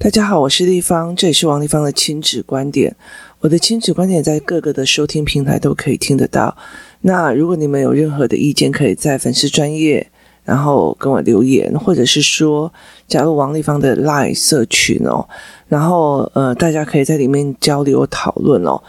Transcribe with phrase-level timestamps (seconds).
[0.00, 2.96] 大家好，我是丽芳，这里是王丽芳的亲子观点。
[3.40, 6.56] 我的亲子观点在各个的收听平台都可以听得到。
[7.02, 10.10] 那如果你们有任何的意见，可以在粉丝专业，
[10.44, 12.72] 然后跟我留言，或者是说
[13.06, 15.28] 加入王丽芳的 LINE 社群哦，
[15.68, 18.80] 然后呃，大家可以在里面交流讨论哦。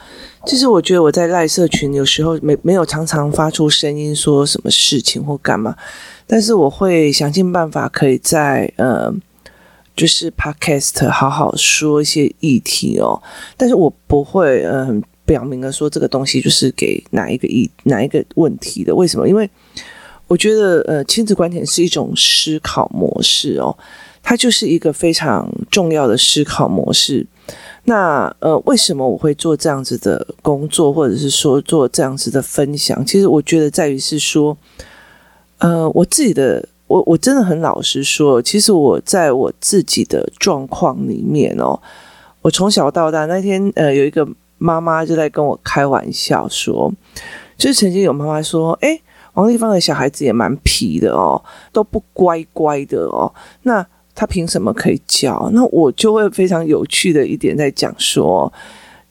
[0.45, 5.75] 其实我觉得我在赖社群有时候没没有常常发出声音，说什么事情或干嘛，
[6.25, 9.13] 但是我会想尽办法可以在呃。
[9.99, 13.21] 就是 podcast 好好说一些议题哦，
[13.57, 18.95] 但是我不会嗯、表明的说这个东西就是给哪一个议哪一个问题的。
[18.95, 19.27] 为什么？
[19.27, 19.49] 因为
[20.25, 23.77] 我觉得呃亲子观点是一种思考模式哦，
[24.23, 27.27] 它就是一个非常重要的思考模式。
[27.83, 33.05] 那呃为什么我会做这样子的工作，或者是说做这样子的分享？
[33.05, 34.57] 其实我觉得在于是说，
[35.57, 36.69] 呃我自己的。
[36.89, 41.79] 我我真的很老实说，其实我在我自己的状况里面哦，
[42.41, 46.91] 我从小到大那天呃，有一个妈妈就在跟我开玩笑说，
[47.55, 48.99] 就是曾经有妈妈说，诶，
[49.35, 51.39] 王丽芳的小孩子也蛮皮的哦，
[51.71, 53.31] 都不乖乖的哦，
[53.61, 55.49] 那他凭什么可以教？
[55.53, 58.51] 那我就会非常有趣的一点在讲说。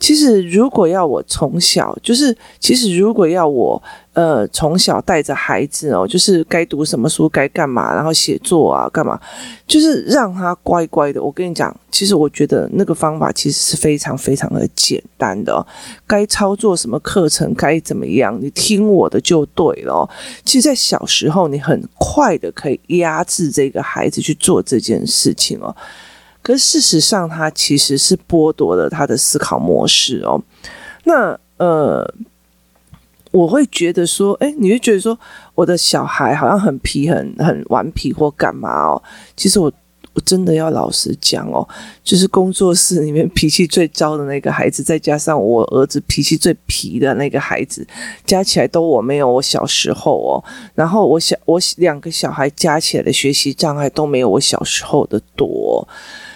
[0.00, 3.82] 其实，如果要我从小，就是其实如果要我，
[4.18, 9.16] 呃，从小带着孩子哦，就是该读什么书，该干嘛，然后写作啊，干嘛，
[9.64, 11.22] 就是让他乖乖的。
[11.22, 15.64] 我跟你讲，其实我觉得那个方法其实是非常非常的简单的。
[16.04, 20.10] 该操作什么课程，该怎么样，你听我的就对了。
[20.44, 25.72] 其实，在小时候，你很快的可以压制这个孩子去做这件事情哦。
[26.42, 30.42] 可是事实上，他其实是剥夺了他的思考模式哦。
[31.04, 32.04] 那呃，
[33.30, 35.18] 我会觉得说，哎，你会觉得说，
[35.54, 39.02] 我的小孩好像很皮、很很顽皮或干嘛哦？
[39.36, 39.72] 其实我
[40.14, 41.66] 我真的要老实讲哦，
[42.02, 47.86] 就是工作室里面脾气最糟的那个孩子，再加上我儿子脾气最皮的那个孩子，
[48.24, 50.44] 加起来都我没有我小时候哦。
[50.74, 55.86] 然后我小我两个小孩加起来的学习障碍都没有我小时候的多。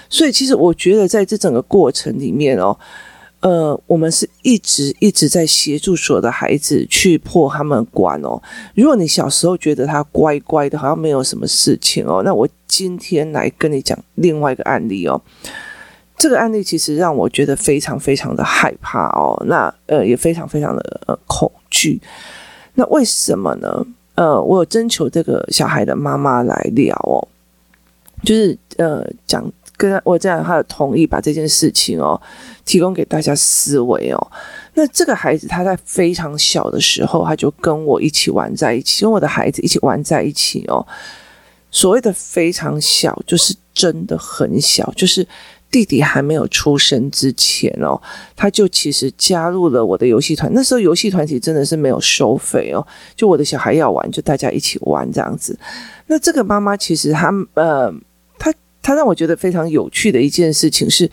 [0.09, 2.79] 所以，其实我觉得，在这整个过程里面哦，
[3.43, 8.41] 呃，我们是一直一直在协助所有的孩子去破他们关哦。
[8.77, 15.21] 如果你小时候觉得他乖乖的，好像没有什么事情哦，那我今天来跟你讲另外一个案例哦。
[16.17, 22.01] 这个案例其实让我觉得非常非常的害怕哦，那呃也非常非常的呃恐惧。
[22.75, 23.85] 那为什么呢？
[24.15, 27.27] 呃，我有征求这个小孩的妈妈来聊哦，
[28.23, 29.45] 就是呃讲。
[29.83, 32.21] 跟我这样，他的同意把这件事情哦
[32.65, 34.31] 提供给大家思维哦。
[34.75, 40.87] 那这个孩子他在非常小的时候，他就跟我一起玩在一起，跟我的孩子一起玩在一起哦。
[41.73, 45.27] 所谓的非常小，就是真的很小，就是
[45.69, 48.01] 弟弟还没有出生之前哦，
[48.37, 50.49] 他就其实加入了我的游戏团。
[50.55, 55.59] 那时候游戏团体真的是没有收费哦，就我的小孩要玩，就大家一起玩这样子。
[56.07, 57.93] 那这个妈妈其实她呃。
[58.83, 61.09] 他让我觉得非常有趣的一件事情是，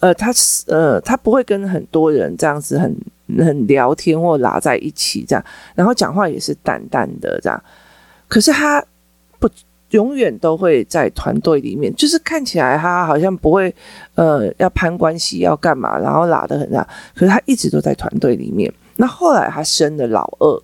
[0.00, 0.32] 呃，他
[0.66, 2.96] 呃，他不会跟很多人这样子很
[3.38, 7.62] 很聊天或拉在一起这样，然后讲话也是淡淡的这样。
[8.28, 8.82] 可是他
[9.38, 9.48] 不
[9.90, 13.72] 永远都会在团队里面，就是看起来他好像不会
[14.14, 16.82] 呃要攀关系要干嘛，然后拉得很大。
[17.14, 18.72] 可是他一直都在团队里面。
[18.96, 20.62] 那后来他生了老二，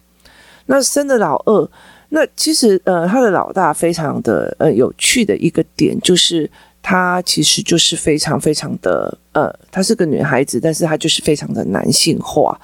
[0.65, 1.71] 那生了老二。
[2.11, 12.59] 那其实，呃，他的老大非常的呃有趣的一个点，就是他其实就是非常非常的呃，她是个女孩子，但是她就是非常的男性化。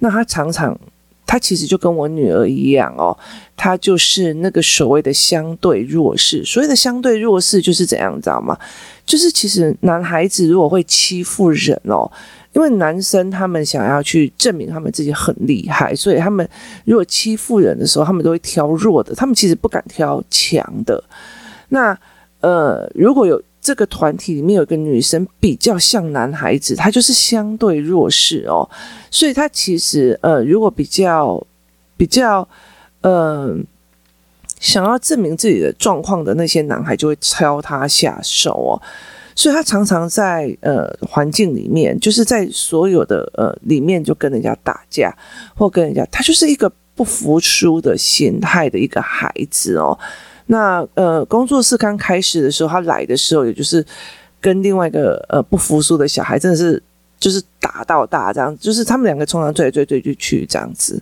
[0.00, 0.76] 那她常常，
[1.24, 3.16] 她其实就跟我女儿一样哦，
[3.56, 6.44] 她就是那个所谓的相对弱势。
[6.44, 8.58] 所谓的相对弱势就是怎样，你知道吗？
[9.06, 12.10] 就是其实男孩子如果会欺负人哦。
[12.52, 16.46] 因为男生他们想要去证明他们自己很厉害，所以他们
[16.84, 21.02] 如果欺负人的时候，他们都会挑弱的，他们其实不敢挑强的。
[21.70, 21.98] 那
[22.40, 28.68] 呃，如果有这个团体里面有一个女生比较像男孩子，她就是相对弱势哦，
[29.10, 31.42] 所以她其实呃，如果比较
[31.96, 32.46] 比较
[33.00, 33.56] 呃
[34.58, 38.82] 想要证明自己的状况的那些男孩，就会挑她下手哦。
[39.34, 45.14] 所以他常常在呃环境里面，就是在所有的呃里面就跟人家打架，
[45.54, 49.98] 或跟人家，他就是一个不服输的心态的一个孩子哦。
[50.46, 53.84] 那呃工作室刚开始的时候，他来的时候，也就是
[54.40, 56.82] 跟另外一个呃不服输的小孩，真的是
[57.18, 61.00] 就是打到大这样，就是他们两个从常追来追追去这样子。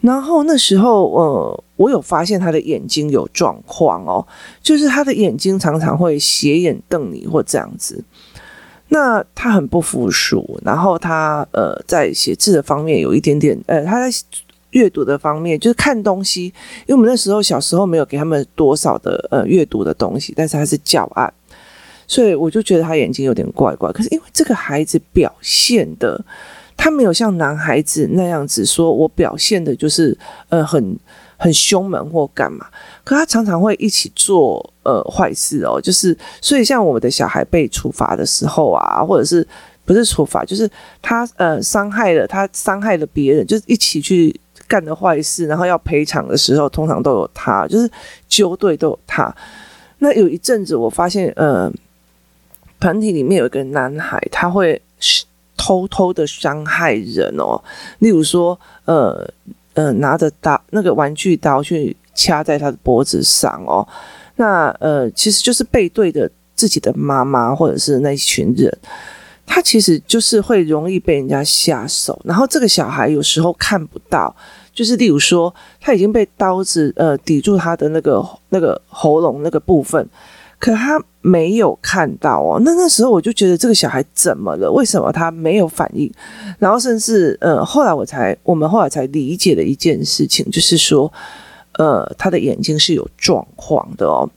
[0.00, 4.24] 然后那时候，呃，我有发现他的眼睛有状况哦，
[4.62, 8.02] 就是他的眼睛常常会斜眼瞪你或这样子。
[8.90, 14.16] 那他很不服输，然后他呃在写字的方面有一点点，呃他在
[14.70, 16.44] 阅读的方面就是看东西，
[16.86, 21.32] 因为我们那时候小时候没有给他们多少的呃阅读的东西，但是他是教案，
[22.06, 23.90] 所以我就觉得他眼睛有点怪怪。
[23.90, 26.24] 可是因为这个孩子表现的。
[26.78, 30.16] 他没有像男孩子那样子说，我表现的就是
[30.48, 30.96] 呃很
[31.36, 32.66] 很凶猛或干嘛，
[33.04, 39.46] 可他常常会一起做呃坏事哦，就是所以像我们的小孩被处罚的时候啊，或者是
[39.84, 40.70] 不是处罚，就是
[41.02, 44.34] 他呃伤害了他伤害了别人，就是一起去
[44.66, 47.90] 干的坏事，然后要赔偿的时候，通常都有他，就是
[48.28, 49.34] 纠队都有他。
[49.98, 51.70] 那有一阵子我发现呃
[52.78, 54.80] 团体里面有一个男孩，他会
[55.58, 57.60] 偷偷的伤害人哦，
[57.98, 59.28] 例如说，呃
[59.74, 63.86] 呃，拿着刀那个玩具刀去掐在他的脖子上哦，
[64.36, 68.74] 那呃，其实就是背对着自己的妈妈或者是那一群人，
[69.44, 72.18] 他其实就是会容易被人家下手。
[72.24, 74.34] 然后这个小孩有时候看不到，
[74.72, 80.08] 就是例如说，他已经被刀子呃抵住他的那个那个喉咙那个部分。
[80.58, 84.70] 可他没有看到哦，那那时候我就觉得这个小孩怎么了？
[84.70, 86.12] 为什么他没有反应？
[86.58, 91.12] 然后甚至呃，后来我才我们后来才理解了一件事情，就是说，
[91.74, 94.28] 呃，他的眼睛是有状况的哦。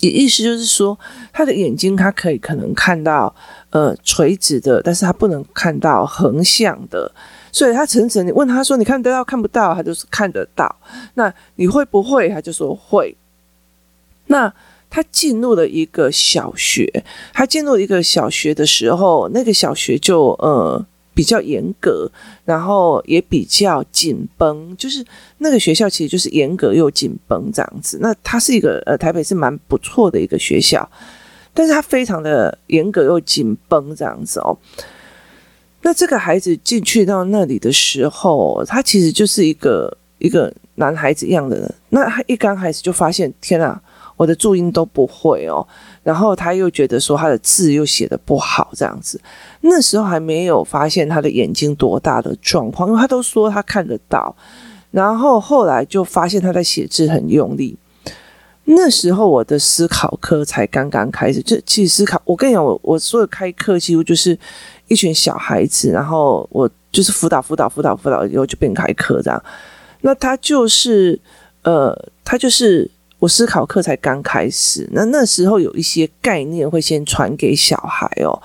[0.00, 0.98] 也意思就是说，
[1.32, 3.34] 他的眼睛他可以可能看到
[3.70, 7.10] 呃垂直的，但是他不能看到横向的。
[7.50, 9.74] 所以他晨晨，你问他说你看得到看不到？
[9.74, 10.76] 他就是看得到。
[11.14, 12.28] 那你会不会？
[12.28, 13.16] 他就说会。
[14.26, 14.52] 那。
[14.88, 22.10] 他进入了一个小学，他进入一个小学的时候，那个小学就呃比较严格，
[22.44, 25.04] 然后也比较紧绷，就是
[25.38, 27.98] 那个学校其实就是严格又紧绷这样子。
[28.00, 30.88] 那他是一个呃台北是蛮不错的一个学校，
[31.52, 34.56] 但是他非常的严格又紧绷这样子哦。
[35.82, 41.74] 那这个孩子进去到那里的时候，他其实就是一个一个男孩子一样的人。
[41.90, 43.80] 那他一刚开始就发现，天啊！
[44.16, 45.66] 我的注音都不会哦，
[46.02, 49.20] 然后他又觉得说他的字又写的不好，这样子。
[49.60, 54.34] 那时候还没有发现他的眼睛多大的状况，因为他都说他看得到。
[54.90, 57.76] 然后后来就发现他在写字很用力。
[58.64, 64.38] 那时候我的思考课才刚刚开始，就其实思考，我跟你讲，我我所有开课几乎就是
[64.88, 69.40] 一群小孩子，然后我就是辅导辅导辅导辅导，以后就变开课这样。
[70.00, 71.20] 那他就是
[71.62, 72.90] 呃，他就是。
[73.18, 78.40] 我思考课才刚开始，那那时候有一些概念会先传给小孩哦。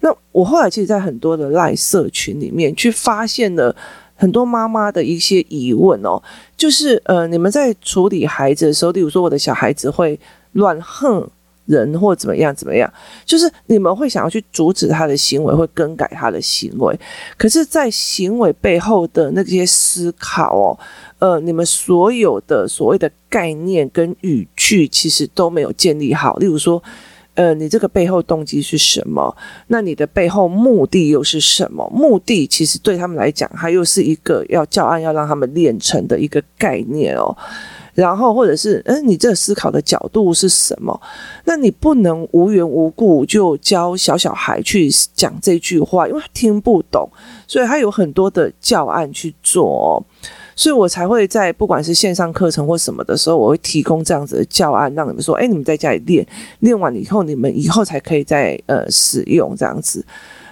[0.00, 3.74] 那我后来其实，在很多的赖社群里面，去发现了
[4.14, 6.22] 很多妈妈的一些疑问哦，
[6.56, 10.18] 就是呃，你们在处理孩子的时候，例如说我的小孩子会
[10.52, 11.28] 乱哼。
[11.66, 12.92] 人或怎么样怎么样，
[13.24, 16.98] 就是你们会想要去阻止他的行为，会更改他的行为。
[17.38, 20.76] 可是，在行为背后的那些思考哦，
[21.22, 26.34] 呃，你们所有的所谓的概念跟语句，其实都没有建立好。
[26.38, 26.82] 例如说，
[27.34, 29.32] 呃，你这个背后动机是什么？
[29.68, 31.88] 那你的背后目的又是什么？
[31.94, 37.36] 目的其实对他们来讲，它又是一个要教案要让他们练成的一个概念哦。
[37.94, 41.00] 然后，或者是，嗯，你这思考的角度是什么？
[41.44, 47.08] 那你不能无缘无故就教小小孩去讲这句话，因为他听不懂，
[47.46, 50.04] 所以他有很多的教案去做。
[50.62, 56.24] 所以我才会在不管是线上课程或什么的时候，我会提供这样子的教案，让你们说，哎，你们在家里练，
[56.60, 60.06] 练完以后，你们以后才可以再呃使用这样子。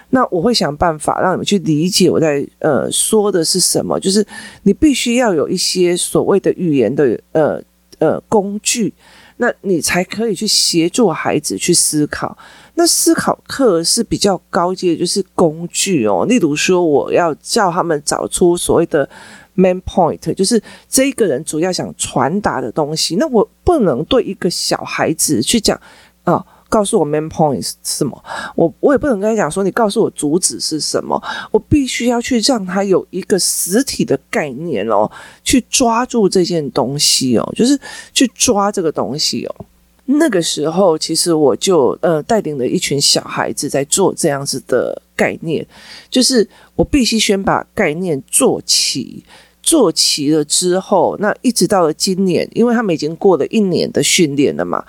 [0.09, 4.27] 那我会想办法让你们去理解我在呃说的是什么，就是
[4.63, 7.63] 你必须要有一些所谓的语言的呃
[7.99, 8.93] 呃工具，
[9.37, 12.37] 那你才可以去协助孩子去思考。
[12.75, 16.25] 那思考课是比较高阶，就是工具哦。
[16.27, 19.07] 例如说，我要叫他们找出所谓的
[19.55, 23.15] main point，就是这一个人主要想传达的东西。
[23.15, 25.79] 那我不能对一个小孩子去讲
[26.23, 26.45] 啊。
[26.71, 28.23] 告诉我 main point 是什么？
[28.55, 31.21] 我我也不能跟他讲说，你告诉我主旨是什么？
[31.51, 35.11] 我必须要去让他有一个实体的概念哦，
[35.43, 37.77] 去抓住这件东西哦，就是
[38.13, 39.65] 去抓这个东西哦。
[40.05, 45.65] 那个时候，其实我就呃带领了一群小孩子在做这样子的概念，
[46.09, 49.23] 就是我必须先把概念做齐，
[49.63, 54.83] 做齐了之后，那一直到了今年，因为他们已经过了一年的训练了嘛。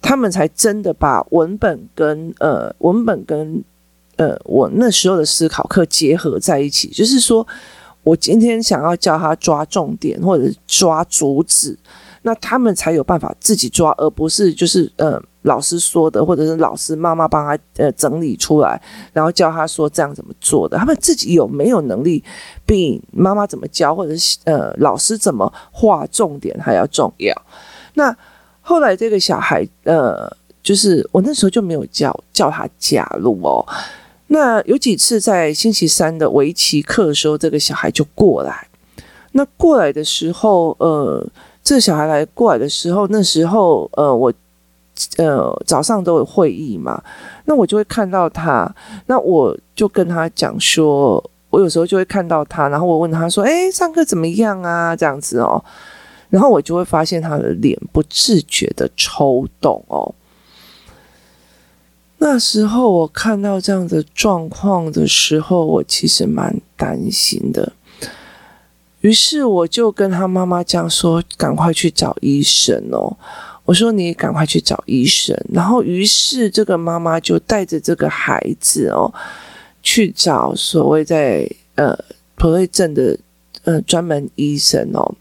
[0.00, 3.62] 他们才真的把文本跟呃文本跟
[4.16, 7.46] 呃我那时候的思考课结合在一起，就是说
[8.02, 11.78] 我今天想要教他抓重点或者抓主旨，
[12.22, 18.80] 那他们才有办法自己抓，而不是就是呃老师说的，或者是老师妈妈帮他呃整理出来，
[19.12, 20.78] 然后教他说这样怎么做的。
[20.78, 22.22] 他们自己有没有能力，
[22.64, 27.34] 比妈妈怎么教，或者是呃老师怎么画重点还要重要？
[27.94, 28.16] 那
[28.60, 30.30] 后来这个小孩呃，
[30.62, 33.66] 就是我那时候就没有叫叫他加入哦。
[34.28, 38.68] 那有几次在星期三的围棋课的时候，这个小孩就过来。
[39.32, 41.26] 那过来的时候，呃，
[41.62, 44.32] 这个小孩来过来的时候，那时候呃，我
[45.16, 47.02] 呃早上都有会议嘛，
[47.44, 48.72] 那我就会看到他，
[49.06, 54.96] 那我就跟他讲说，我有时候就会看到他，然后我问他说，诶，上课怎么样啊？
[54.96, 55.62] 这样子哦，
[56.30, 60.14] 然后我就会发现他的脸不自觉的抽动哦。
[62.18, 67.72] 那时候我看到这样的状况的时候，我其实蛮担心的。
[69.02, 73.16] 于是我就跟他妈妈这样说：“赶快去找医生哦！”
[73.64, 79.12] 我说：“你赶快去找医生。”然后，于是这个妈妈就带着这个孩子哦，
[79.82, 81.96] 去找所谓在呃
[82.36, 83.16] 普瑞症的
[83.64, 85.14] 呃专门医生哦，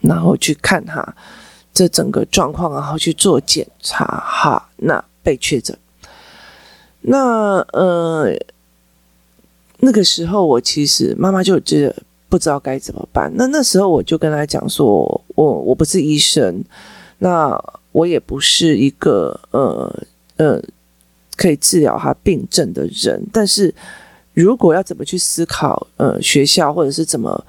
[0.00, 1.14] 然后去看他
[1.72, 4.04] 这整个状况，然后去做检查。
[4.04, 5.76] 哈，那被确诊。
[7.02, 8.32] 那呃，
[9.78, 12.02] 那个时候我其实妈妈就觉得
[12.34, 13.30] 不知道该怎么办。
[13.36, 16.64] 那那时候我就跟他讲说，我我不是医生，
[17.18, 17.56] 那
[17.92, 20.04] 我也不是一个呃
[20.38, 20.60] 呃
[21.36, 23.24] 可以治疗他病症的人。
[23.32, 23.72] 但是
[24.32, 27.40] 如果要怎么去思考呃学校或者是怎么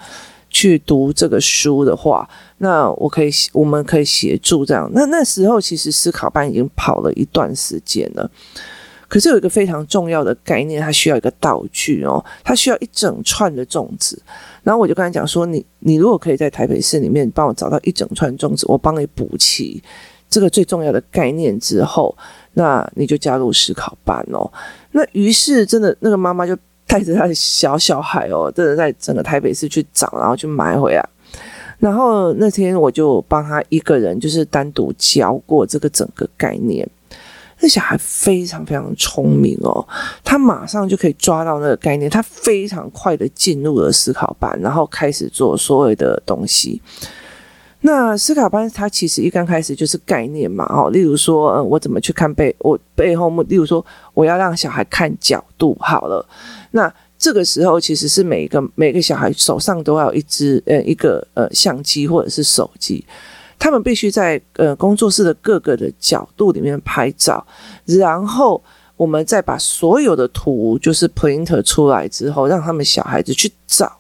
[0.52, 4.88] 去读这个书的话，那我可以我们可以协助这样。
[4.94, 8.30] 那那时候其实思考班已经跑了一段时间了。
[9.16, 14.22] 可是有一个非常重要的概念，它需要一个道具哦，它需要一整串的粽子。
[14.62, 19.82] 然后我就跟他讲说：“你你如果可以在台北市里面帮我找到一整串粽子，我帮你补齐
[20.30, 22.14] 这个最重要的概念之后，
[22.56, 24.52] 那你就加入思考班哦。”
[24.92, 26.54] 那于是真的那个妈妈就
[26.86, 31.02] 带着她的小小孩哦，真的在整个台北市去找，然后去买回来。
[31.80, 36.86] 然后那天我就帮他一个人就是单独教过这个整个概念。
[37.60, 39.86] 那小孩非常非常聪明哦，
[40.24, 46.82] 他马上就可以抓到那个概念，他非常快的进入了思考班，然后开始做所有的东西。
[47.82, 53.86] 那思考班它其实一刚开始就是概念嘛，哦，例如说，嗯，我怎么去看背我背后，例如说，
[54.16, 56.26] 我要让小孩看角度好了。
[56.72, 63.06] 那这个时候其实是每一个每个小孩手上都要有一支呃一个呃相机或者是手机。
[63.58, 67.46] 他们必须在呃工作室的各个的角度里面拍照，
[67.86, 68.64] 然后
[68.96, 73.92] 我们再把所有的图就是 print 出来之后，让他们小孩子去找，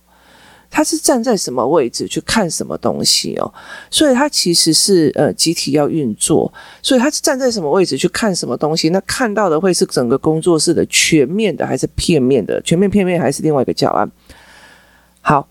[0.69, 3.53] 他是站在什么位置去看什么东西哦，
[3.89, 12.61] 所以他其实是呃集体要运作，所以他是站在什么位置去看什么东西，那看到的会是整个工作室的全面的还是片面的？
[12.61, 14.11] 全面片面还是另外一个教案？
[15.21, 15.47] 好。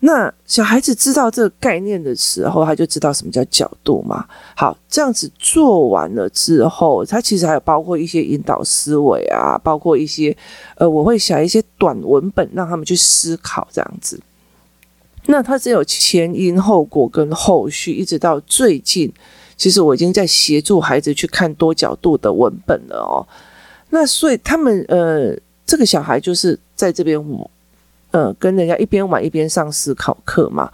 [0.00, 4.24] 那小孩子知道这个概念的时候，他就知道什么叫角度嘛。
[4.54, 10.36] 好，这样子做完了之后，他其实还有包括一些引导思维啊，包括一些
[10.76, 14.20] 呃，我会写一些短文本让他们去思考这样子。
[15.26, 19.12] 那他只有前因后果跟后续，一直到最近，
[19.56, 23.26] 其实我已经在协助孩子去看多角度的文本了哦。
[23.90, 25.36] 那所以他们呃，
[25.66, 27.50] 这个小孩就是在这边我。
[28.12, 30.70] 嗯，跟人家一边玩一边上思考课嘛。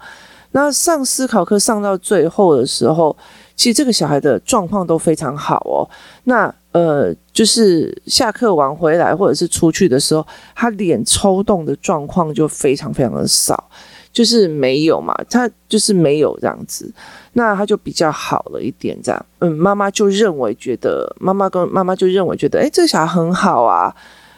[0.51, 3.15] 那上思考课上到最后的时候，
[3.57, 5.83] 其实这个小孩的状况都非常好哦。
[6.23, 10.25] 那呃，就是下课完回来或者是出去的时候，
[10.55, 13.69] 他脸抽动的状况就非常非常的少，
[14.13, 16.89] 就是没有嘛，他就是没有这样子。
[17.33, 19.25] 那他就比较好了一点，这样。
[19.39, 23.93] 嗯，妈妈就认为觉得，妈妈跟妈妈就认为觉得，诶，这个小孩很好啊，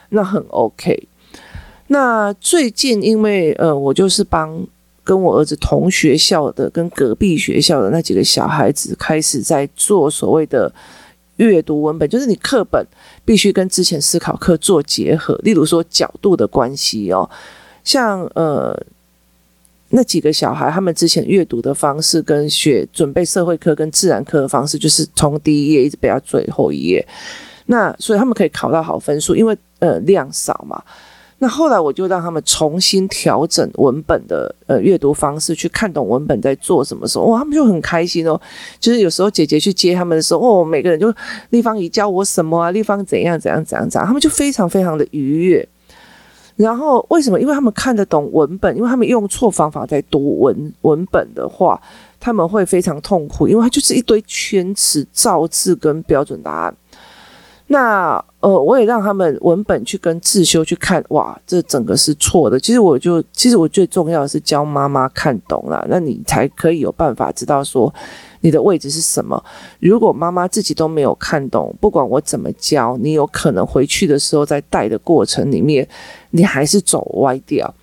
[0.10, 1.08] 那很 OK。
[1.88, 4.66] 那最近，因为呃，我就是帮
[5.04, 10.70] 跟我儿子同学校的、跟隔壁学校的那几个小孩子开始在做所谓的
[11.38, 12.86] 阅读文本，就是你课本
[13.24, 17.30] 必须跟之前思考课做结合，例如说角度的关系哦，
[17.86, 18.78] 像呃
[19.92, 27.08] 那几个小孩他们之前阅读的方式跟学准备社会课跟自然课的方式，就是从第一页一直背到最后一页，
[27.68, 30.84] 那所以他们可以考到好分数，因为呃量少嘛。
[31.40, 38.40] 那后来我就让他们重新调整文本的呃阅读方式，去看懂文本在做什么时候，哇，他们就很开心哦。
[38.80, 41.14] 就是有时候姐姐去接他们的时候，哦，每个人就
[41.52, 45.68] 立方你教我什么啊，立方怎样怎样怎样怎样，他们就非常非常的愉悦。
[46.56, 47.40] 然后为什么？
[47.40, 51.80] 因为他们看得懂文本，因为他们用错方法在读文文本的话，
[52.20, 56.76] 他们会非常痛苦，因为它就是一堆圈词、造字跟标准答案。
[57.68, 62.58] 那呃，我也让他们文本去跟自修去看，哇，这整个是错的。
[62.58, 67.94] 其实我就，其实我最重要的是教妈妈看懂了，那你才可以有办法知道说
[68.40, 69.44] 你的位置是什么。
[69.82, 75.86] 如果妈妈自己都没有看懂，不管我怎么教，你有可能回去的时候在带的过程里面，
[76.30, 77.76] 你还是走歪掉。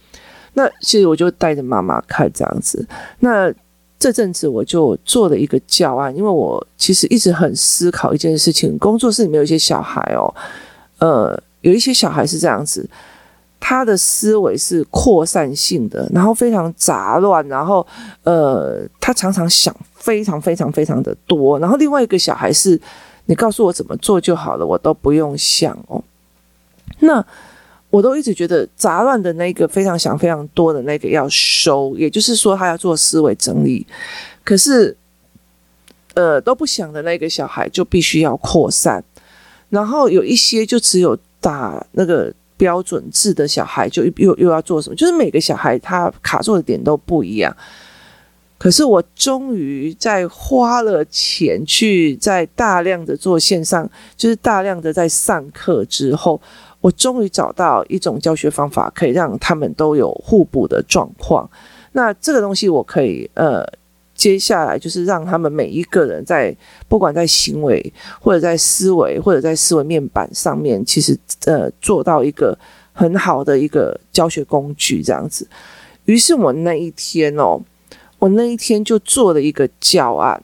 [0.55, 3.53] 那其实我就带着妈妈看这样子，那。
[3.99, 8.77] 这阵子我就做了一个教案，因为我其实一直很思考一件事情。
[8.79, 10.33] 工作室里面有一些小孩哦，
[10.99, 12.87] 呃，有一些小孩是这样子，
[13.59, 17.87] 他的思维是扩散性的，然后非常杂乱，然后
[18.25, 21.59] 呃，他常常想非常非常非常的多。
[21.59, 22.79] 然后另外一个小孩是，
[23.25, 26.03] 你告诉我怎么做就好了，我都不用想哦。
[26.99, 27.25] 那。
[27.95, 33.87] 我都一直觉得杂乱的那个非常想非常多的那个要收，也就是说他要做思维整理。
[34.43, 34.97] 可是，
[36.15, 39.05] 呃，都不想的那个小孩就必须要扩散。
[39.71, 44.97] 然后有一些就只有打那个标准字的小孩，就又又要做什么？
[44.97, 47.57] 就是每个小孩他卡住的点都不一样。
[48.59, 56.41] 可是我终于在花了钱去在大量的做线上，就是大量的在上课之后。
[56.85, 61.49] 我终于找到一种教学方法，可以让他们都有互补的状况。
[61.93, 63.67] 那这个东西我可以呃，
[64.15, 66.55] 接下来就是让他们每一个人在
[66.87, 72.55] 不管在行为或者在思维或者在思维面板上面，其实呃做到一个
[72.93, 75.49] 很好的一个教学工具这样子。
[76.05, 77.59] 于是我那一天哦，
[78.19, 80.43] 我那一天就做了一个教案。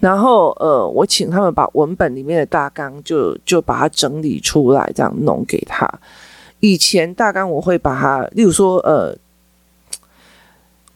[0.00, 5.86] 然后，呃，我请他们把文本里面的大纲就就把它整理出来，这样弄给他。
[6.60, 9.14] 以前大纲我会把它，例如说，呃，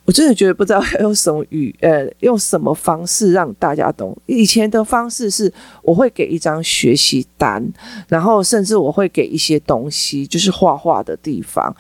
[0.07, 4.17] 我真的觉得不知道要用什么语，呃，用什么方式让大家懂。
[4.27, 7.63] 以前的方式是，我会给一张学习单，
[8.09, 11.75] 然后甚至我会给一些东西，就是画画的地方。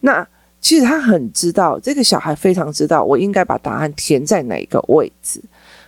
[0.00, 0.26] 那
[0.60, 5.40] 其实他很知道，这个小孩非常知道，我应该把答案填在哪个位置。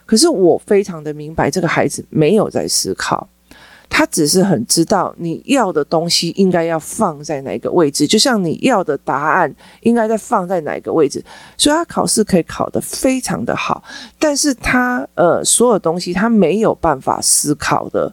[0.08, 3.28] 可是我非常的明白，这个孩子没有在思考，
[3.90, 11.22] 他只是很知道你要的东西应该要放在哪个位置，就像你要的答案应该在放在哪个位置，
[11.58, 13.84] 所以他考试可以考得非常的好，
[14.18, 18.10] 但是他呃所有东西他没有办法思考的，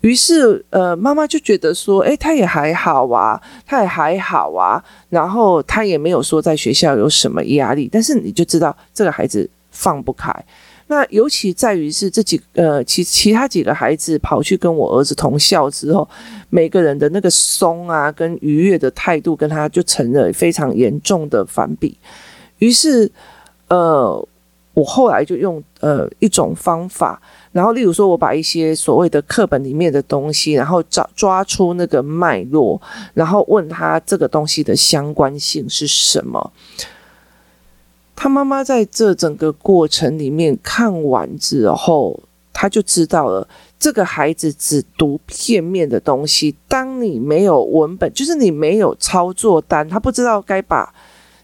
[0.00, 10.34] 于是呃妈妈就觉得说，诶，他也还好啊，他也还好啊，然后他也没有说在学校有什么压力，但是你就知道这个孩子放不开。
[10.92, 16.06] 那尤其在于是这几呃其其他几个孩子跑去跟我儿子同校之后，
[16.50, 21.96] 每个人的那个松啊跟愉悦的态度跟他就成了非常严重的反比。
[22.58, 23.10] 于是
[23.68, 24.28] 呃
[24.74, 27.20] 我后来就用呃一种方法，
[27.52, 32.80] 然后例如说我把一些所谓的课本里面的东西，然后找抓出那个脉络，
[33.14, 36.52] 然后问他这个东西的相关性是什么。
[38.22, 42.20] 他妈妈在这整个过程里面看完之后，
[42.52, 43.48] 他就知道了，
[43.80, 46.54] 这个孩子只读片面的东西。
[46.68, 50.94] 当你没有文本，就是你没有操作单，他不知道该把，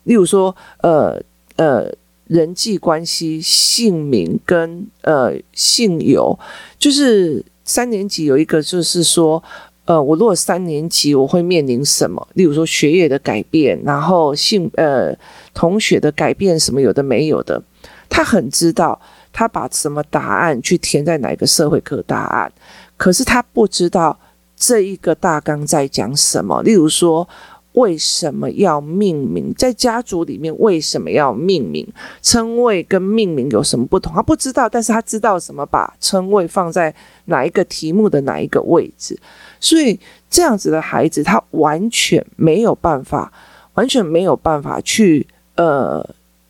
[0.04, 1.20] 例如说，呃
[1.56, 1.92] 呃，
[2.28, 6.38] 人际关系、姓名跟呃姓由，
[6.78, 9.42] 就是三年级有一个，就是说。
[9.88, 12.28] 呃，我如果三年级，我会面临什么？
[12.34, 15.16] 例如说学业的改变，然后性呃
[15.54, 17.62] 同学的改变，什么有的没有的，
[18.06, 19.00] 他很知道，
[19.32, 22.52] 他把什么答案去填在哪个社会课答案，
[22.98, 24.18] 可是他不知道
[24.54, 26.62] 这一个大纲在讲什么。
[26.62, 27.26] 例如说。
[27.72, 29.54] 为什么要命名？
[29.54, 31.86] 在家族里面为什么要命名？
[32.22, 34.12] 称谓跟命名有什么不同？
[34.12, 36.92] 他不知道，但是他知道什么把称谓放在
[37.26, 39.16] 哪一个题目的哪一个位置。
[39.60, 43.32] 所以这样子的孩子，他完全没有办法，
[43.74, 45.26] 完全没有办法去
[45.56, 46.04] 呃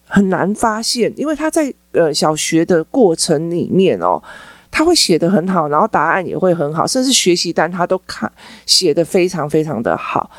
[0.07, 4.23] 很难发现，因为他在呃小学的过程里面哦，
[4.71, 8.31] 他会写得很好，然后答案也会很好，甚至学习单他都看
[8.65, 10.31] 写得非常非常的好。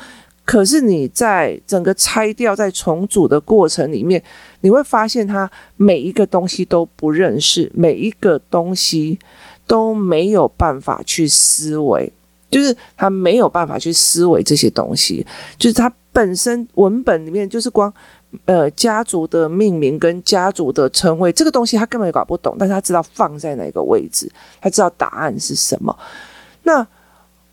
[0.44, 4.20] 可是你在整个拆掉、在重组的过程里面，
[4.62, 9.16] 你会发现他每一个东西都不认识，每一个东西
[9.66, 12.12] 都没有办法去思维，
[12.50, 15.24] 就是他没有办法去思维这些东西，
[15.56, 17.92] 就是他本身文本里面就是光
[18.46, 24.28] 呃家族的命名跟家族的称谓这个东西他根本搞不懂，但是他知道放在哪个位置，
[24.60, 25.96] 他知道答案是什么。
[26.64, 26.84] 那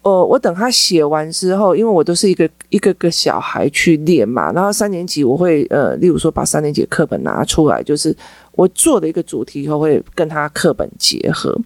[0.02, 8.16] 呃，我等他写完之后，因为我都是一个一个个小孩去练嘛，然后三年级我会呃，例如说把三年级课本拿出来，就是
[8.54, 11.58] 我做的一个主题以后会跟他课本结合。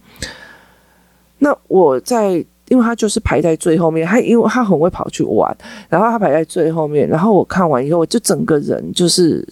[1.38, 2.44] 那我在。
[2.68, 5.54] 因为他就是排在最后面，他因为他很会跑去玩，
[5.90, 9.46] 然后他排在最后面，然后我看完以后，我就整个人就是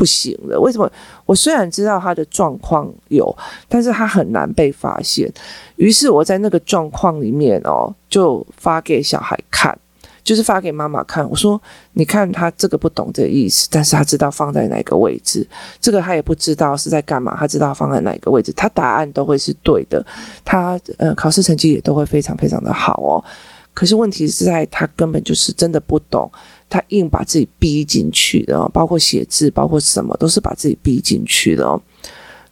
[0.00, 0.58] 不行了。
[0.58, 0.90] 为什么？
[1.26, 3.36] 我虽然知道他的状况有，
[3.68, 5.30] 但是他很难被发现。
[5.76, 9.78] 于是我在那个状况里面哦，就发给小孩看。
[10.22, 11.60] 就是发给妈妈看，我说
[11.94, 15.46] ：“你看他这个不懂这意思，但是他知道放在哪个位置。
[15.80, 20.04] 这个他也不知道是在干嘛，他知道放在哪个位置，他答案都会是对的。
[20.44, 23.24] 他呃考试成绩也都会非常非常的好哦。
[23.72, 26.30] 可是问题是在他根本就是真的不懂，
[26.70, 31.78] 他硬把自己逼进去的，哦包括写字，包括什么都是把自己逼进去的哦。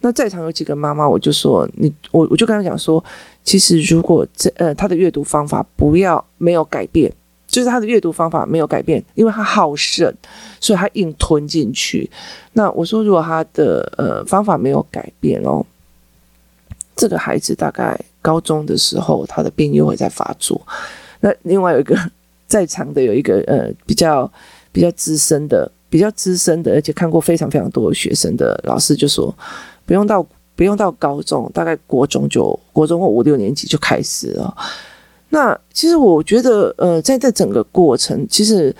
[0.01, 3.03] 那在场有几个妈妈，我就说你我我就跟他讲说，
[3.43, 7.11] 其实如果这呃他的阅读方法不要没有改变。”
[7.49, 10.13] 就是他的阅读方法没有改变，因为他好胜，
[10.59, 12.07] 所以他硬吞进去。
[12.53, 15.65] 那我说，如果他的呃方法没有改变哦，
[16.95, 20.61] 这个孩子大概高中的时候，他的病又会再发作。
[21.21, 21.97] 那另外有一个
[22.49, 24.29] 在场的有一个呃比较
[24.73, 29.33] 比较资深的、比较资深的，而且看过非常非常多学生的老师就说，
[29.85, 34.53] 不用到不用到高中，大概国中就国中或五六年级就开始了。
[35.29, 38.75] 那其实我觉得，呃，在这整个过程，其实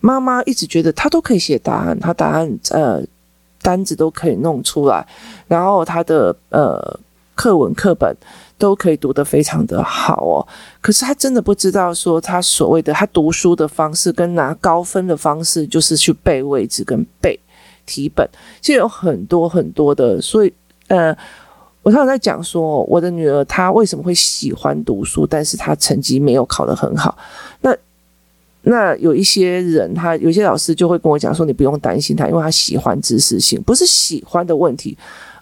[0.00, 3.02] 妈妈一直觉得她都可以写答案，她答案呃
[3.60, 5.06] 单子都可以弄出来，
[5.46, 6.98] 然后她的呃
[7.34, 8.16] 课文课本
[8.60, 10.46] 都可以读得非常的好哦。
[10.80, 17.40] 可是他真的不知道说，他所谓的他读书的方式跟拿高分的方式，就是去背位置跟背
[17.86, 18.28] 题本，
[18.60, 20.52] 其实有很多很多的，所以
[20.86, 21.16] 呃。
[21.82, 27.16] 我常常在讲说，我的女儿她为什么会喜欢读书，但是她成绩没有考得很好。
[27.62, 27.74] 那
[28.60, 34.94] 那有一些人，他有些老师就会跟我讲说，你不用担心她，因为她喜欢知识性，不是喜欢的问题，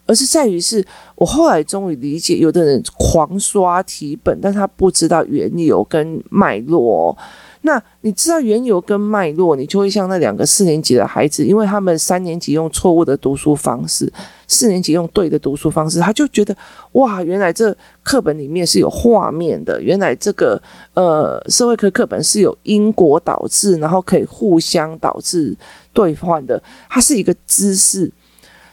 [0.08, 0.82] 而是在于是
[1.14, 7.16] 我后来终于理解，有的人狂刷题本，但他不知道缘由跟脉络。
[7.62, 14.10] 那你知道缘由跟脉络，你就会像那两个四年级的孩子，因为他们三年级用错误的读书方式，
[14.46, 16.56] 四年级用对的读书方式，他就觉得
[16.92, 20.58] 哇，原来这课本里面是有画面的，原来这个
[20.94, 25.54] 呃社会科课本是有因果导致，然后可以互相导致
[25.92, 28.10] 兑换的，它是一个知识，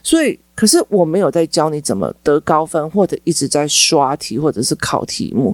[0.02, 0.40] 所以。
[0.56, 5.54] 可是我没有在教你怎么得高分，或者一直在刷题，或者是考题目。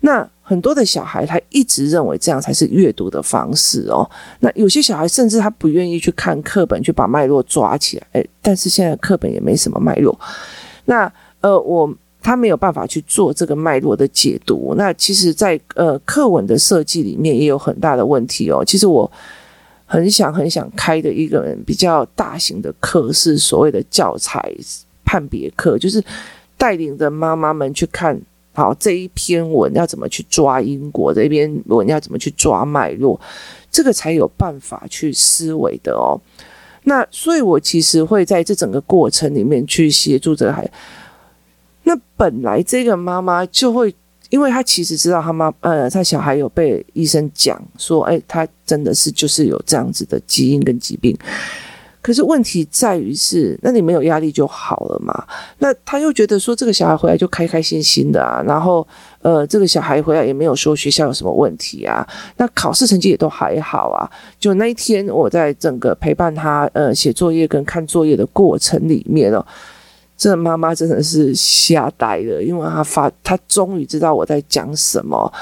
[0.00, 4.08] 那很多的小孩他一直认为这样才是阅读的方式哦。
[4.40, 8.06] 那有些小孩甚至他不愿意去看课本，去把脉络抓起来。
[8.12, 10.18] 诶，但是现在课本也没什么脉络。
[10.84, 11.10] 那
[11.40, 14.74] 呃，我他没有办法去做这个脉络的解读。
[14.76, 18.62] 那其实在，在呃课文的设计里面也有很大的问题哦。
[18.62, 19.10] 其实我。
[19.92, 24.50] 很想很想开的一个比较大型的课是所谓的教材
[25.04, 26.02] 判别课，就是
[26.56, 28.18] 带领着妈妈们去看
[28.54, 33.20] 好这一篇文要怎么去抓因果，这一篇文要怎么去抓脉络，
[33.70, 36.18] 这个才有办法去思维的哦。
[36.84, 40.66] 那所以，我其实会在这整个过程里面去协助这个孩。
[41.82, 43.94] 那本来这个妈妈就会。
[44.32, 51.14] 因为他其实知道他妈，呃，他小孩有被医生讲说，哎，他真的是就是有这样子的基因跟疾病。
[52.00, 55.12] 可是问题在于是，那你没有压力就好了嘛？
[55.58, 58.84] 那他又觉得说，这个小孩回来就开开心心的啊，然后，
[59.20, 62.04] 呃，这个小孩回来也没有说学校有什么问题啊，
[62.38, 64.10] 那考试成绩也都还好啊。
[64.40, 69.44] 就那一天，我在整个陪伴他，呃，写作业跟看作业的过程里面哦。
[70.22, 75.32] 这妈妈真的是吓呆了，因为她发，她终于知道我在讲什么。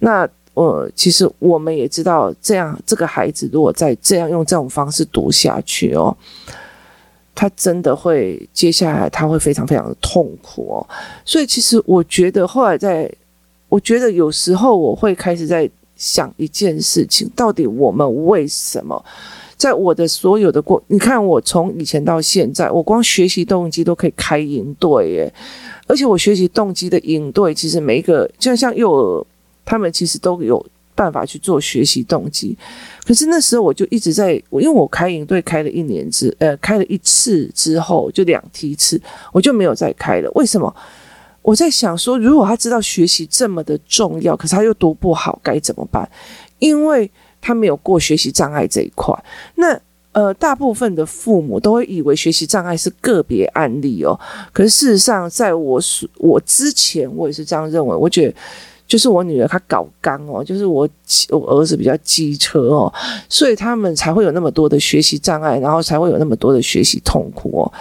[0.00, 6.14] 那呃，其实我们也知道，这样这个孩子如果再这样用这种方式读下去哦，
[7.34, 10.86] 他真的会接下来他会非常非常的痛苦哦。
[11.24, 13.10] 所以其实我觉得后来在，
[13.70, 19.02] 我觉得有时候我会开始在想一件事情：到底我们为什么？
[19.56, 25.34] 在我的所有的过，你看我从以前到现在，我光学习动机都可以开营队耶，
[25.86, 29.26] 而且我学习动机的营队，其实每一个就像幼儿，
[29.64, 30.62] 他们其实都有
[30.94, 32.54] 办法去做学习动机。
[33.06, 39.00] 可是那时候我就一直在，因为我开营队开了一年之，呃，开了一次之后就两梯次，
[39.32, 40.30] 我就没有再开了。
[40.34, 40.74] 为什么？
[41.40, 46.06] 我在想说，如果他知道学习这么的重要，可是他又读不好，该怎么办？
[46.58, 47.10] 因为。
[47.46, 49.14] 他没有过学习障碍这一块，
[49.54, 49.80] 那
[50.10, 54.18] 呃，大部分的父母都会以为学习障碍是个别案例哦。
[54.52, 55.80] 可是事实上，在我
[56.16, 57.94] 我之前，我也是这样认为。
[57.94, 58.34] 我觉得
[58.88, 60.88] 就是我女儿她搞刚哦，就是我
[61.28, 62.92] 我儿子比较机车哦，
[63.28, 67.72] 所以他们才会有那么多的学习障碍，然后才会有那么多的学习痛苦哦。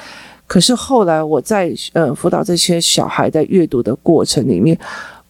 [0.45, 4.77] 可是后来我在呃辅导这些小孩在阅读的过程里面，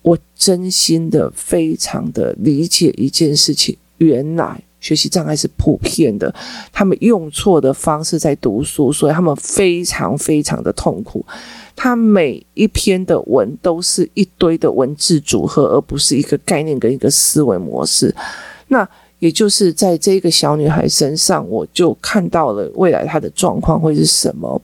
[0.01, 4.61] 我真心的非常的理解一件事情，原来。
[4.81, 6.31] 学习障碍是普遍的，
[6.71, 11.25] 他们用错的方式在读书，所以他们非常非常的痛苦。
[11.75, 18.13] 他每一篇的文都是一堆的文字组合，而不是一个概念跟一个思维模式。
[18.67, 24.61] 那也就是在这个小女孩身上，我就看到了未来她的状况会是什么。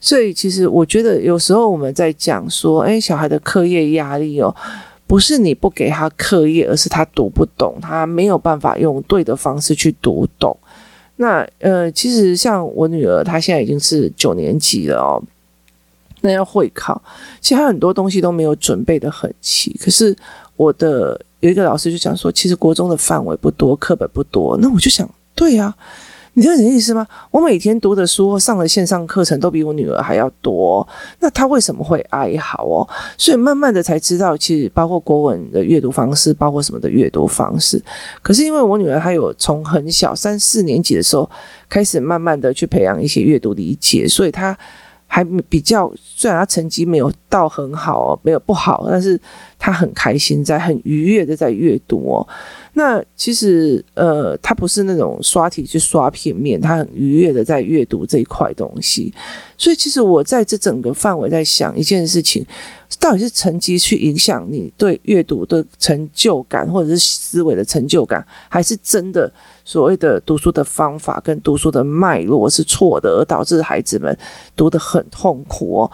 [0.00, 4.52] 所以，其实我觉得有时候我们在讲说，诶，小孩的课业压力哦。
[5.06, 10.56] 不是你不给他课业，而是他读不懂，他没有办法用对的方式去读懂。
[11.16, 15.22] 那呃，其实像我女儿，她现在已经是九年级了哦。
[16.20, 17.00] 那要会考，
[17.40, 19.72] 其实她很多东西都没有准备得很齐。
[19.82, 20.14] 可是
[20.56, 24.58] 我的有一个老师就讲说，其实国中的范围不多，课本不多。
[24.60, 25.74] 那我就想，对呀。
[26.36, 27.06] 你知道什么意思吗？
[27.30, 30.86] 我每天读的书上的线上课程都比我女儿还要多，
[31.18, 32.86] 那她为什么会哀嚎哦？
[33.16, 37.82] 所以慢慢的才知道，其实包括国文的阅读方式，包括什么的阅读方式。
[38.20, 41.28] 可是因为我女儿她有从很小三四年级的时候
[41.70, 44.54] 开始慢慢的去培养一些阅读理解，所以她
[45.06, 49.18] 还比较，虽然她成绩没有到很好，没有不好，但是
[49.58, 52.26] 他很开心在很愉悦的在阅读哦。
[52.74, 59.12] 那其实，呃，他不是那种刷题去刷片面，他很愉悦的在阅读这一块东西。
[59.56, 62.44] 所以，其实我在这整个范围在想一件事情，
[63.00, 69.32] 到底是成绩去影响你对阅读的成就感，或者是思维的成就感，还是真的
[69.64, 74.14] 所谓的读书的方法跟读书的脉络是错的，而导致孩子们
[74.54, 75.90] 读得很痛苦哦。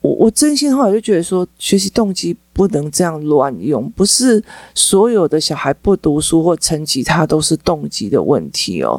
[0.00, 4.42] 我我真心话我就觉得说，学习动机不能这样乱用，不是
[4.74, 8.98] 所有的小孩不读书或成绩，他都是动机的问题哦。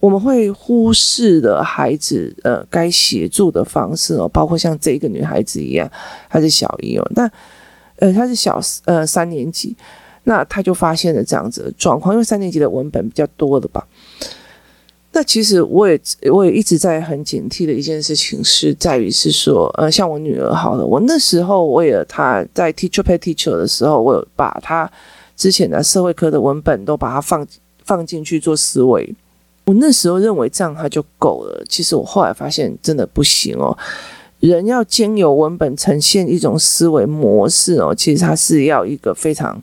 [0.00, 5.86] 我们会忽视了孩子呃该协助的方式哦，包括像这个女孩子一样，
[6.30, 7.30] 她是小一哦，但
[7.96, 9.76] 呃她是小呃三年级，
[10.24, 13.86] 那她就发现了这样子的状况，因为三年级的文本比较多的吧。
[15.16, 15.98] 那其实我也
[16.30, 24.92] 我也一直在很警惕的一件事情，是在于是说，呃，像我女儿好了，我那时候为了她在 Teacher Pay Teacher 的时候，我有把她
[25.34, 27.46] 之前的社会科的文本都把它放
[27.82, 29.10] 放进去做思维。
[29.64, 33.74] 我那时候认为这样她就够了，其实我后来发现真的不行哦。
[34.40, 39.62] 人要经由文本呈现一种思维模式哦，其实它是要一个非常。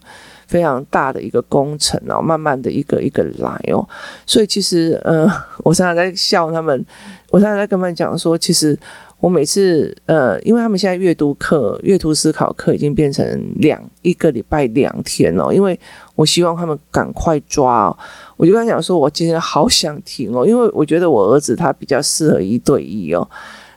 [0.54, 3.84] 非常大的一个工程哦，慢慢的一个一个来哦，
[4.28, 5.28] 所以其实呃，
[5.66, 6.86] 我常常在笑他们，
[7.32, 8.78] 我常常在跟他们讲说，其实
[9.20, 15.80] 我每次呃，因为他们现在阅读课、阅读思考课已经变成两一个礼拜两天哦，因为
[16.14, 17.98] 我希望他们赶快抓哦，
[18.38, 23.28] 我就跟他讲说，我今天好想停哦，因为我觉得我儿子他比较适合一对一哦，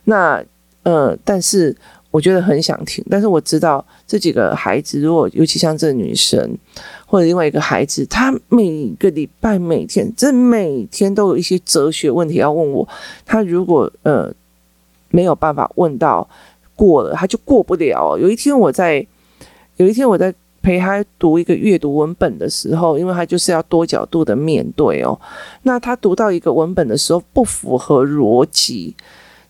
[0.04, 0.44] 那
[0.82, 1.74] 呃，但是。
[2.16, 6.56] 我觉得很想听，但是我知道这几个孩子，如果尤其像这女生
[7.04, 12.88] 或者另外一个孩子，他每个礼拜每天，这每天都有一些哲学问题要问我。
[13.26, 14.32] 他如果呃
[15.10, 16.26] 没有办法问到
[16.74, 18.16] 过了，他就过不了。
[18.16, 19.06] 有一天我在
[19.76, 25.20] 有一天我在陪他读一个阅读文本的时候，因为他就是要多角度的面对哦。
[25.64, 28.96] 那他读到一个文本的时候不符合逻辑。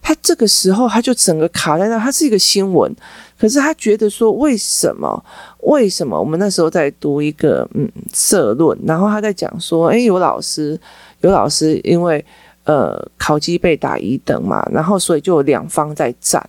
[0.06, 1.98] 他这个时候，他就整个卡在那。
[1.98, 2.94] 他是一个新闻，
[3.36, 5.24] 可是他觉得说，为什么？
[5.62, 6.16] 为什么？
[6.16, 10.78] 我们那时候在读一个嗯社论，然后他在讲说，诶，有老师，
[11.22, 12.24] 有老师，因为
[12.62, 16.40] 呃考绩被打一等嘛，然后所以就有两方在战。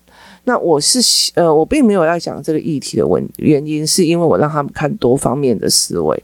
[0.43, 0.99] 那我是
[1.33, 6.23] 呃，我并没有要讲这个议题的问原因，是因为我让他们看多方面的思维。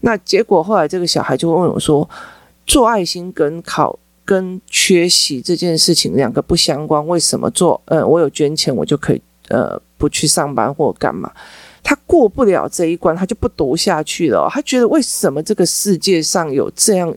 [0.00, 2.06] 那结果后来这个小孩就问我说，
[2.66, 3.98] 做爱心跟考。
[4.30, 7.82] 跟缺席这件事情两个不相关，为什么做？
[7.86, 11.32] 呃，我有捐钱，我就可以呃不去上班或干嘛？
[11.82, 14.48] 他过不了这一关，他就不读下去了。
[14.48, 17.12] 他觉得为什么这个世界上有这样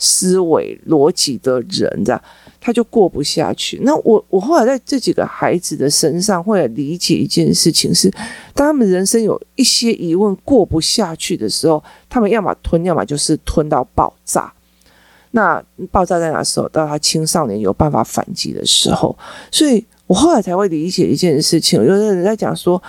[0.00, 2.20] 思维逻辑的人，这样
[2.60, 3.78] 他就过不下去。
[3.84, 8.10] 那我我后来在这几个孩子的身上，会理解一件事情是：
[8.52, 14.52] 当他们人生有一些疑问过不下去的时候，他们要么吞，要么就是吞到爆炸。
[15.38, 16.68] 那爆炸在哪时候？
[16.70, 19.16] 到他青少年有办法反击的时候，
[19.52, 21.80] 所以我后来才会理解一件事情。
[21.80, 22.82] 有的人在讲说，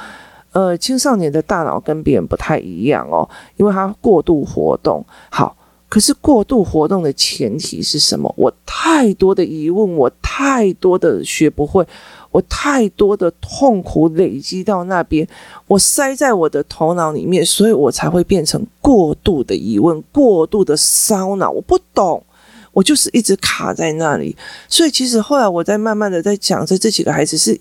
[0.51, 5.05] 呃，青少年的大脑跟别人不太一样哦，因为他过度活动。
[5.29, 5.55] 好，
[5.87, 8.33] 可是过度活动的前提是什么？
[8.35, 11.85] 我太多的疑问，我太多的学不会，
[12.31, 15.27] 我太多的痛苦累积到那边，
[15.67, 21.51] 我塞在我的头脑里面，所以我才会变成过度的疑问、过度的烧脑。
[21.51, 22.23] 我不懂。
[22.79, 24.33] 我就是一直卡在那里，
[24.69, 27.59] 所以其实后来我在慢慢的在讲，这这几个孩子是，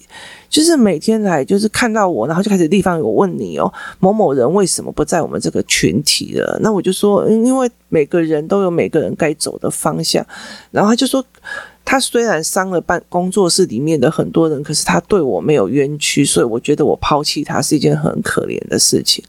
[0.48, 6.56] 就是每天来就是看到我，然后就开始地方有问你哦，某某人为什么不在我们这个群体了？
[6.62, 10.24] 那我就说，因为每个人都有每个人该走的方向，
[10.70, 11.24] 然后他就说，
[11.84, 19.24] 他虽然伤了办工作室里面的很多人，可是他对我没有冤屈，所以我觉得我抛弃他是一件很可怜的事情。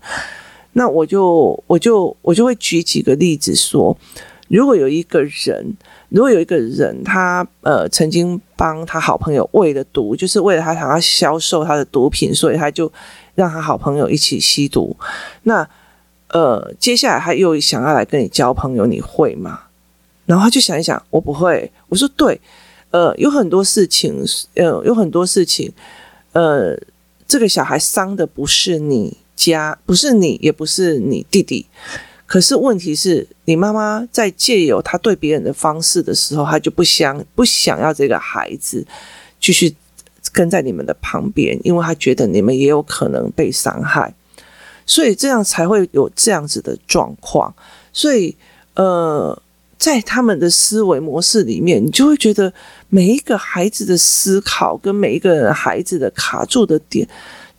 [0.74, 3.98] 那我就我就我就会举几个例子说。
[4.50, 5.78] 如果有一个人，
[6.10, 12.92] 如果有一个人，他呃曾经帮他好朋友喂了毒，就是为了他想要销售他的毒品，所以他就
[13.36, 14.96] 让他好朋友一起吸毒。
[15.44, 15.68] 那
[16.30, 19.62] 呃，接下来他又想要来跟你交朋友，你会吗？
[20.26, 21.72] 然后他就想一想，我不会。
[21.88, 22.40] 我说对，
[22.92, 24.24] 呃，有很多事情，
[24.56, 25.72] 呃，有很多事情，
[26.34, 26.76] 呃，
[27.28, 31.66] 这个小孩伤的不是你家，不是你，也不是你弟弟。
[32.30, 38.86] 可是问题是你妈妈在借由她对别人的方式的时候，她就不想不想要这个孩子
[39.40, 39.76] 继续
[40.32, 44.14] 跟在你们的旁边，因为她觉得你们也有可能被伤害，
[44.86, 47.52] 所以这样才会有这样子的状况。
[47.92, 48.36] 所以，
[48.76, 49.36] 呃，
[49.80, 52.54] 在他们的思维模式里面，你就会觉得
[52.90, 57.10] 每一个孩子的思考跟每一个孩子的卡住的点。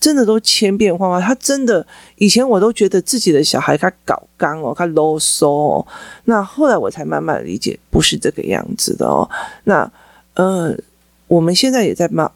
[0.01, 1.87] 真的都千变万化，他真的
[2.17, 5.87] 以前我都觉得自己的小孩他搞刚哦，他啰嗦哦，
[6.25, 9.29] 那后来我才慢慢理解，不是这个样子的哦。
[9.65, 9.93] 那
[10.35, 10.75] 呃，
[11.29, 12.31] 我们现在也在慢，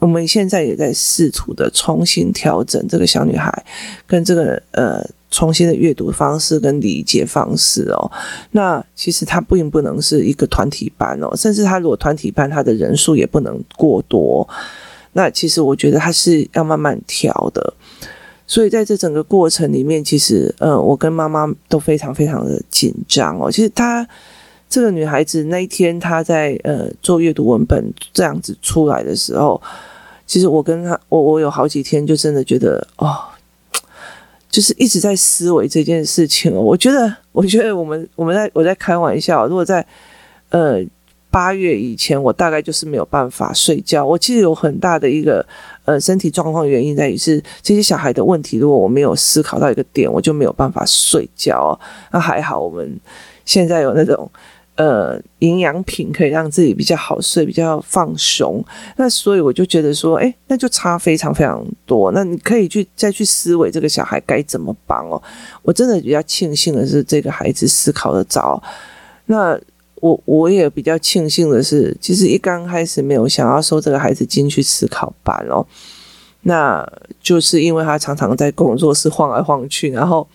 [0.00, 3.64] 我们现在也在试图的重新调整这个小女孩
[4.08, 5.00] 跟这个呃
[5.30, 8.10] 重新的阅读方式跟理解方式哦。
[8.50, 14.48] 那其实他并不能是一个团体班哦，甚至他如果团体班，他的人数也不能过多。
[15.12, 17.74] 那其实我觉得他是要慢慢调的，
[18.46, 23.50] 所以在这整个过程里面，其实呃，我跟妈妈都非常非常的紧张哦。
[23.50, 24.06] 其实她
[24.68, 29.60] 这个女孩子那一天她在呃做阅读文本这样子出来的时候，
[30.26, 33.18] 其实我跟她我我有好几天就真的觉得哦，
[34.48, 36.60] 就是一直在思维这件事情哦。
[36.60, 39.84] 我觉得我觉得我们我们在我在开玩笑，如果在
[40.50, 40.84] 呃。
[41.30, 44.04] 八月以前，我大概就是没有办法睡觉。
[44.04, 45.46] 我其实有很大的一个
[45.84, 48.58] 呃身体状况原因在于是这些小孩的问题。
[48.58, 51.78] 如果我没有思考到一个点，我就没有办法睡觉。
[52.10, 52.98] 那还好，我们
[53.44, 54.28] 现在有那种
[54.74, 58.64] 呃营养品可以让自己比较好睡，比较放松。
[58.96, 62.10] 那所以我就觉得说，哎，那就差非常非常多。
[62.10, 65.22] 那你可以去再去思维这个小孩该怎么帮哦。
[65.62, 68.60] 我真的比较庆幸的是，这个孩子思考得早。
[69.26, 69.56] 那。
[70.00, 75.64] 我我也比较庆幸的是，其实一刚开始没有想要收这个孩子进去思考班哦，
[76.42, 76.86] 那
[77.22, 80.26] 就是因为他常常在工作室晃来晃去，然后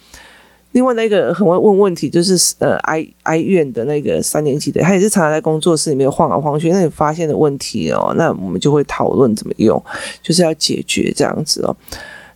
[0.72, 9.84] 另外那个很会问问题，就是呃哀哀怨的那个三年级的，他也是常常在工作室里面晃来晃去，那你发现的问题哦，那我们就会讨论怎么用，
[10.22, 11.76] 就是要解决这样子哦，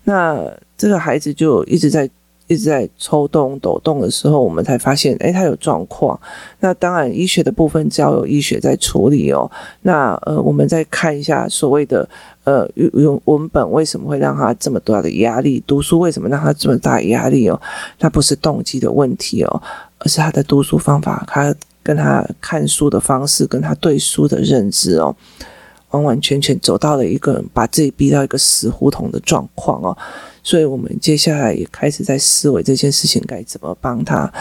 [0.03, 0.43] 那
[0.77, 2.09] 这个孩子就一直在。
[2.49, 6.19] 一直在抽动、抖动的时候，我们才发现，诶，他有状况。
[6.59, 9.49] 那当然，医学的部分只要有医学在处理哦。
[9.83, 12.09] 那呃，我们再看一下所谓的
[12.45, 15.63] 呃，用文本为什么会让他这么大的压力？
[15.67, 17.61] 读书为什么让他这么大压力哦？
[17.99, 19.61] 他不是动机的问题哦，
[19.99, 25.15] 而是他的读书方法，他跟他看书的方式，跟他对书的认知哦，
[25.91, 29.95] 完完全全走到了一个把自己逼到一个死胡同的状况哦。
[30.43, 34.31] 所以我们接下来也开始在思维这件事情该怎么帮他。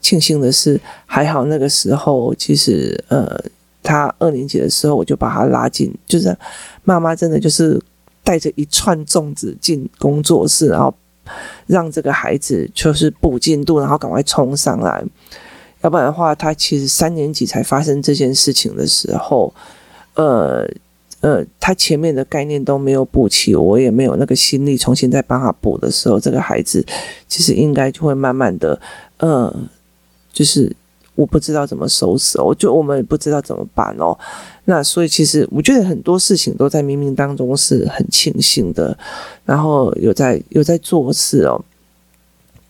[0.00, 3.36] 庆幸的是，还好那个时候，其实呃，
[3.82, 6.36] 他二年级的时候，我就把他拉进，就是
[6.84, 7.80] 妈妈真的就是
[8.22, 10.94] 带着一串粽子进工作室，然后
[11.66, 15.04] 让这个孩子就是补进度，然后赶快冲上来。
[15.80, 19.52] 要不然的话，他其实三年级才发生这件事情的时候，
[20.14, 20.68] 呃。
[21.20, 26.84] 呃，他前面的概念都没有补齐，我也没有那个心力重新再帮他补的时候，这个孩子
[27.26, 28.78] 其实应该就会慢慢的，
[29.18, 29.52] 呃，
[30.32, 30.70] 就是
[31.14, 34.16] 我不知道怎么收拾，我就我们也不知道怎么办哦。
[34.66, 38.96] 那所以其实我觉得很多事情都在冥冥当中是很庆幸的，
[39.44, 41.64] 然后有在有在做事哦。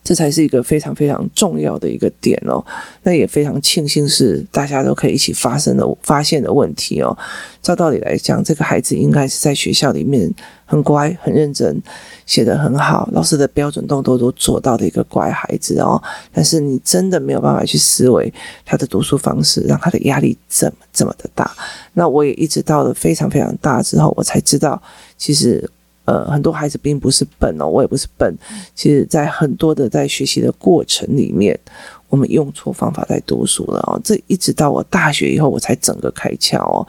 [0.07, 2.65] 这才是一个非常非常重要的一个点哦。
[3.03, 7.17] 那也非常庆幸是大家都可以一起发生的发现的问题哦。
[7.61, 10.33] 照道理来讲，这个孩子应该是在学校里面
[10.65, 11.77] 很乖、很认真，
[12.25, 16.01] 写得很好，老师的标准动作都做到的一个乖孩子哦。
[16.31, 18.33] 但是你真的没有办法去思维
[18.63, 21.51] 他的读书方式，让他的压力这么这么的大。
[21.91, 24.81] 那我也一直到了非常非常大之后，我才知道，
[25.17, 25.69] 其实。
[26.07, 28.33] 呃，很多孩子并不是笨哦，我也不是笨。
[28.73, 31.59] 其实，在很多的在学习的过程里面，
[32.07, 33.99] 我们用错方法在读书了哦。
[34.01, 36.87] 这一直到我大学以后，我才整个开窍哦。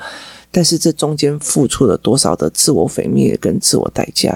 [0.52, 4.32] 但是这中间付出了多少的自我毁灭跟自我代价？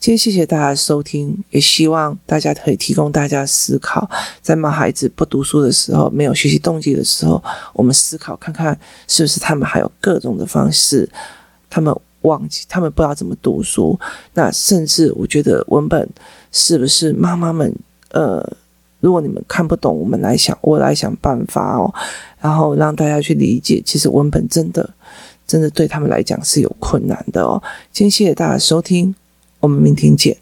[0.00, 4.08] 今天谢谢大家收听，也希望大家可以提供大家思考，
[4.40, 7.44] 在骂孩子不读书的时候，没有学习动机的时候，
[7.74, 11.06] 我们思考看看，是不是他们还有各种的方式，
[11.68, 11.94] 他们。
[12.24, 13.98] 忘记他们不知道怎么读书，
[14.34, 16.06] 那甚至我觉得文本
[16.52, 17.74] 是不是妈妈们？
[18.10, 18.40] 呃，
[19.00, 21.92] 如果你们看不懂，我们来想，我来想办法哦，
[22.40, 24.88] 然后让大家去理解，其实文本真的，
[25.46, 27.60] 真的对他们来讲是有困难的哦。
[27.90, 29.12] 今天谢谢大家收听，
[29.58, 30.36] 我们明天见。